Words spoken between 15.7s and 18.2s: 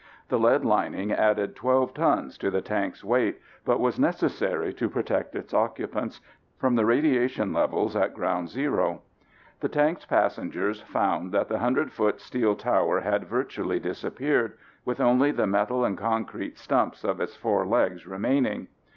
and concrete stumps of its four legs